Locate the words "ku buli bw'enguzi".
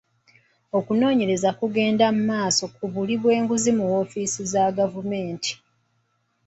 2.75-3.71